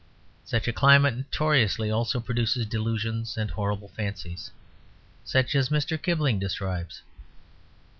[0.45, 4.49] Such a climate notoriously also produces delusions and horrible fancies,
[5.23, 6.01] such as Mr.
[6.01, 7.03] Kipling describes.